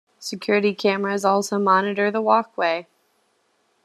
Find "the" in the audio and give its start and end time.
2.09-2.23